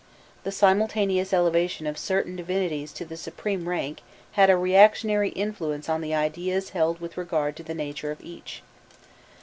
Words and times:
The 0.43 0.51
simultaneous 0.51 1.31
elevation 1.31 1.85
of 1.85 1.95
certain 1.95 2.35
divinities 2.35 2.91
to 2.93 3.05
the 3.05 3.15
supreme 3.15 3.69
rank 3.69 4.01
had 4.31 4.49
a 4.49 4.57
reactionary 4.57 5.29
influence 5.29 5.87
on 5.87 6.01
the 6.01 6.15
ideas 6.15 6.69
held 6.71 6.99
with 6.99 7.17
regard 7.17 7.55
to 7.57 7.63
the 7.63 7.75
nature 7.75 8.09
of 8.09 8.19
each. 8.19 8.63